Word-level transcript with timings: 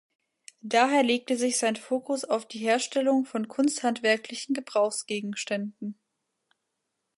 Daher 0.63 1.03
legte 1.03 1.37
sich 1.37 1.57
sein 1.59 1.75
Fokus 1.75 2.25
auf 2.25 2.47
die 2.47 2.57
Herstellung 2.57 3.23
von 3.23 3.47
kunsthandwerklichen 3.47 4.55
Gebrauchsgegenständen. 4.55 5.95